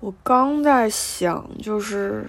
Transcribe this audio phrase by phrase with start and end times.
[0.00, 2.24] 我刚在想，就是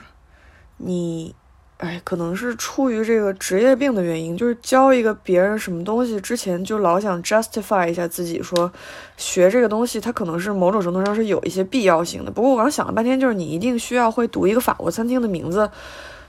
[0.75, 1.33] 你，
[1.77, 8.69] 哎，可能是出于这个职业病的原因，就是教一个别人什么东西之前，就老想 justify 一下自己，说
[9.15, 12.29] 学这个东西，它可能是某种程度上是有一些必要性的。
[12.31, 15.69] 不过我刚想了半天，就是你一定需要会读一个法国餐厅的名字，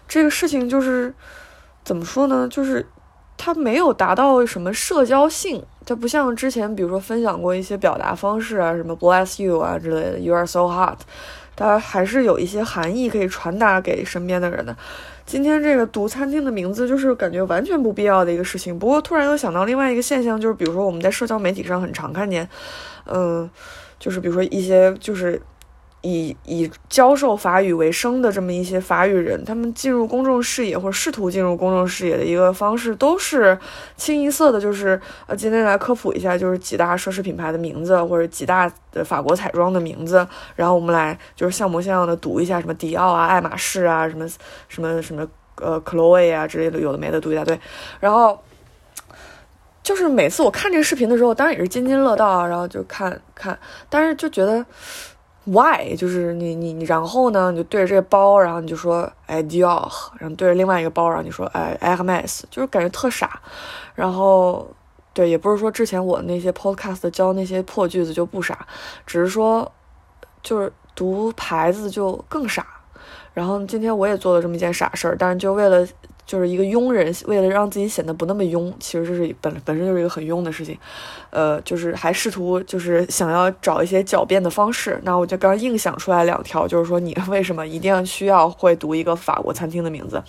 [0.06, 1.12] 这个事情就是
[1.82, 2.46] 怎么说呢？
[2.48, 2.86] 就是
[3.44, 5.60] 它没有达到什么社交性。
[5.84, 10.96] 它不像之前，比如说分享过一些表达方式啊，什么 bless you 啊之类的，you are so hot，
[11.56, 14.76] 它还是有一些含义可以传达给身边的人的。
[15.26, 18.78] 今天这个读餐厅的名字，就是感觉完全不必要的一个事情。
[18.78, 22.48] 不过突然又想到另外一个现象，就是比如说我们在社交媒体上很常看见，
[23.06, 23.50] 嗯，
[23.98, 25.42] 就是比如说一些就是。
[26.02, 33.56] 以以教授法语为生的这么一些法语人，他们进入公众视野或者试图进入公众视野的一个方式，都是
[33.96, 44.28] 清一色的，就是呃，今天来科普一下，就是几大奢侈品牌的名字，或者几大的法国彩妆的名字，然后我们来就是像模像样的读一下，什么迪奥啊、爱马仕啊、什么
[44.68, 45.24] 什么什么
[45.60, 47.56] 呃，Chloe 啊之类的，有的没的读一大堆，
[48.00, 48.42] 然后
[49.84, 53.56] 就是每次我看这个视频的时候，当然也是津津乐道啊，然后就看看，
[53.88, 54.66] 但是就觉得。
[55.44, 55.96] Why？
[55.96, 57.50] 就是你你你，然后呢？
[57.50, 63.40] 你就对着这个包，然后你就说哎 Dior，然后对着另外一个包，然后你说哎 Hermes，就是感觉特傻。
[63.94, 64.68] 然后
[65.12, 68.66] 对，也不是说之前我那些 Podcast 教那些破句子就不傻，
[69.06, 69.70] 只是说
[70.42, 72.66] 就是读牌子就更傻。
[73.34, 75.86] 然后今天我也做了这么一件傻事儿，但是就为了。
[76.32, 80.78] 就是一个庸人，为了让自己显得不那么庸，其实这是本本身就是一个很庸的事情，
[81.28, 84.98] 呃，就是还试图就是想要找一些狡辩的方式。
[85.02, 90.22] 那我就刚硬想出来两条，就是说你为什么一定要需要会读一个法国餐厅的名字？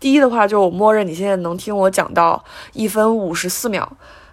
[0.00, 2.42] 第一的话，就我默认你现在能听我讲到
[2.72, 3.86] 一分五十四秒，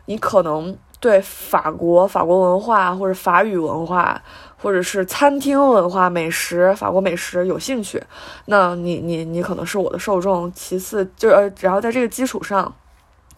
[0.05, 4.21] 你可能对法国、法国文化或者法语文化。
[4.61, 8.03] 或者是餐厅文化、美食、法国美食有兴趣，
[8.47, 10.51] 那你你你可能是我的受众。
[10.51, 12.75] 其次，就呃，然后在这个基础上，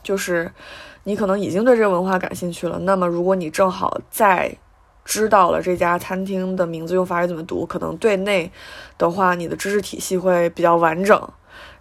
[0.02, 0.52] 就是
[1.04, 2.80] 你可能已经对这个文化感兴趣了。
[2.80, 4.52] 那么，如果你正好在
[5.06, 8.52] 知道了这家餐厅的名字用法语怎么读，可能对内
[8.98, 11.30] 的话，你的知识体系会比较完整。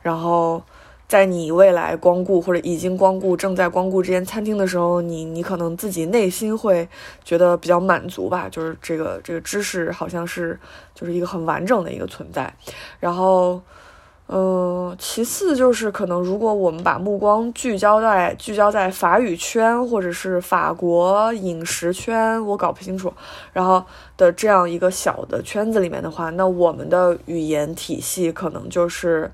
[0.02, 0.62] 然后。
[1.10, 6.88] 在你未来光顾或者已经光顾、正在光顾这间餐厅的时候，你你可能自己内心会
[7.24, 10.56] 觉得比较满足吧，就是这个这个知识好像是
[10.94, 12.54] 就是一个很完整的一个存在。
[13.00, 13.60] 然后，
[14.28, 23.12] 嗯，其次就是可能如果我们把目光聚焦在聚焦在法语圈或者是法国饮食圈，我搞不清楚，
[23.52, 23.84] 然后
[24.16, 29.28] 的这样一个小的圈子里面的话，那我们的语言体系可能就是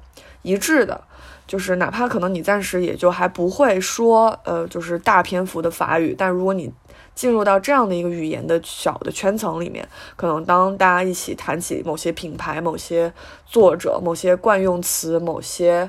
[0.46, 1.00] 一致的。
[1.46, 6.72] 就是哪怕可能你暂时也就还不会说，呃，就是大篇幅的法语，但如果你
[7.14, 13.12] 进入到这样的一个语言的小的圈层里面，可能当大家一起谈起某些品牌、某些
[13.46, 15.88] 作者、某些惯用词、某些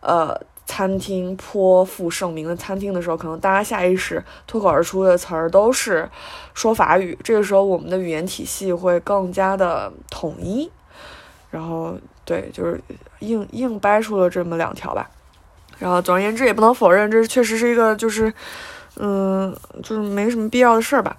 [0.00, 0.34] 呃
[0.64, 6.08] 餐厅颇负盛名的餐厅的时候，可能大家下意识脱口而出的词儿都是
[6.54, 7.18] 说法语。
[7.22, 10.70] 这个时候，我们的语言体系会更加的统一，
[11.50, 11.98] 然后。
[12.24, 12.80] 对，就是
[13.18, 15.10] 硬硬掰出了这么两条吧，
[15.78, 18.32] 然后总而言之，也不能否认，这确实是一个就是，
[18.96, 21.16] 嗯，就是没什么必要的事儿吧。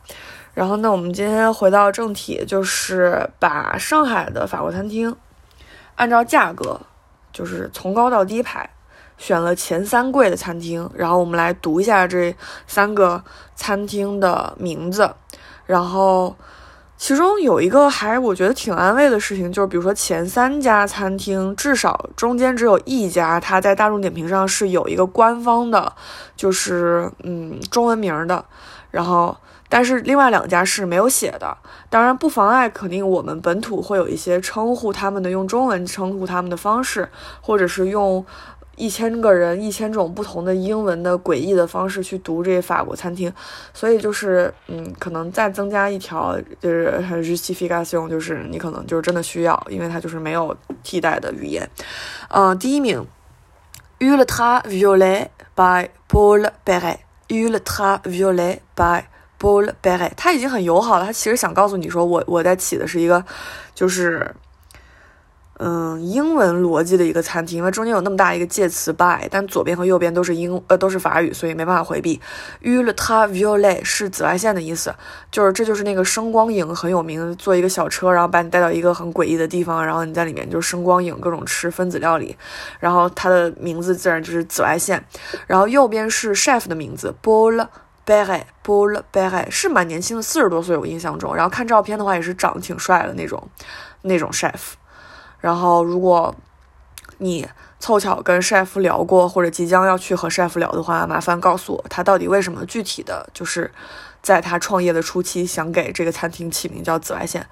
[0.54, 5.16] 然后，那我们今天回到正题，就是把上海的法国餐厅
[5.96, 6.80] 按照价格，
[7.32, 8.70] 就是从高到低排，
[9.18, 12.36] 选了前三贵的餐厅，然后我们来读一下这
[12.66, 13.24] 三个
[13.56, 15.14] 餐厅的名字，
[15.66, 16.36] 然后。
[16.98, 25.94] 其中有一个还我觉得挺安慰的事情，就是比如说前三家餐厅，至少中间只有一家，它在大众点评上是有一个官方的，
[26.36, 28.44] 就是嗯中文名的，
[28.92, 29.36] 然后
[29.68, 31.58] 但是另外两家是没有写的。
[31.90, 37.10] 当然不妨碍肯定我们本土会有一些称呼他们的用中文称呼他们的方式，
[37.42, 38.26] 或者是用。
[38.76, 43.32] 一千个人，一千种不同的英文的诡异的方式去读这法国餐厅，
[43.74, 51.70] 所以就是，嗯，可能再增加一条就是 justification，就是你可能就是真的需要，因为它就是没有替代的语言。
[52.30, 53.06] 嗯，第一名
[54.00, 59.06] ，Ultra Violet by Paul Beret，Ultra Violet by
[59.40, 63.24] Paul Beret，他已经很友好了，他其实想告诉你说，我我在起的是一个，
[63.74, 64.36] 就是。
[65.58, 72.20] 嗯，英文逻辑的一个餐厅，因为中间有那么大一个介词 by，但左边和右边都是英呃都是法语，所以没办法回避。
[72.62, 74.94] Ultraviolet 是紫外线的意思，
[75.32, 82.36] 就是这就是那个声光影很有名，坐一个小车，然后把你带到一个很诡异的地方，然后你在里面就声光影各种吃分子料理，
[82.82, 85.02] 然后它的名字自然就是紫外线。
[85.48, 87.70] 然后右边是 chef 的名字 b o l
[88.06, 91.34] Berry b o l Berry 是蛮年轻的，四十多岁，我印象中。
[91.34, 93.42] 然后看照片的话，也是长得挺帅的那种，
[94.02, 94.74] 那种 chef。
[95.46, 96.34] 然后如果
[97.20, 97.48] 你
[97.80, 103.72] 凑巧跟 chef 聊过，或者即将要去和 chef 聊的话，麻烦告诉我他到底为什么具体的就是
[104.24, 107.46] 在他创业的初期想给这个餐厅起名叫紫外线。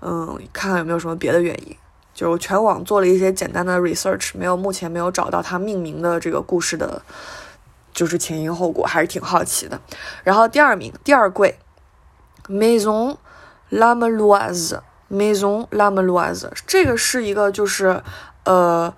[0.00, 1.76] 嗯，看看有没有什么别的原因。
[2.12, 7.00] 就全网做了一些简单的 research，没有目前没有找到他命名的这个故事的，
[7.92, 9.80] 就是前因后果，还是挺好奇的。
[10.24, 11.56] 然后第二名，第二贵
[12.48, 13.16] ，Maison
[13.70, 14.80] Lameloise
[15.10, 18.02] Maison Lameloise，这个是一个就是
[18.44, 18.92] 呃，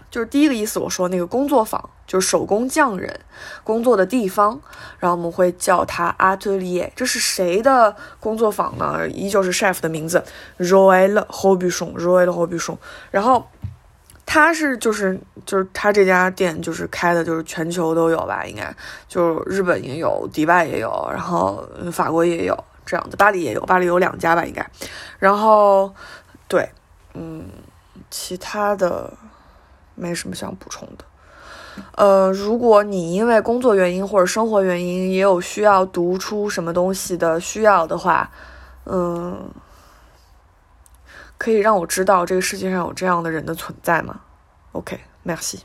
[0.10, 3.20] 就是第一个意思，我说那个工作坊，就是手工匠人
[3.66, 4.62] 工作的地方，
[5.00, 6.90] 然后我们会叫它 atelier。
[6.96, 9.08] 这是谁的工作坊呢？
[9.10, 10.24] 依旧是 chef 的名字
[10.60, 12.78] ，Roel Hobuchon，Roel Hobuchon。
[13.10, 13.48] 然后
[14.26, 18.74] 他是就是就是他这家店就是开的就是全球都有吧，应该
[19.08, 22.64] 就日本也有，迪拜也有，然后法国也有。
[22.84, 24.70] 这样的巴黎也有，巴黎有两家吧，应该。
[25.20, 25.94] 然后，
[26.48, 26.68] 对，
[27.14, 27.46] 嗯，
[28.10, 29.14] 其他的
[29.96, 31.06] 没什么想补充的。
[31.96, 38.30] 呃，如果你因为工作原因或者生活原因也有需要读出什么东西的需要的话，
[38.86, 39.50] 嗯，
[41.38, 44.22] 可以让我知道这个世界上有这样的人的存在吗
[44.74, 45.60] ？OK，merci。